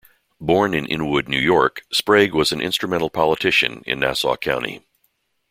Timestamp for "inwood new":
0.87-1.37